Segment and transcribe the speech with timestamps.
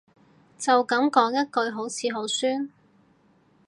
[0.57, 2.71] 就噉講一句好似好酸